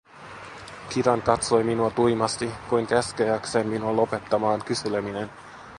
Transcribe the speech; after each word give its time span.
Kiran 0.93 1.21
katsoi 1.21 1.63
minua 1.63 1.89
tuimasti, 1.91 2.51
kuin 2.69 2.87
käskeäkseen 2.87 3.67
minua 3.67 3.95
lopettamaan 3.95 4.63
kyseleminen. 4.65 5.29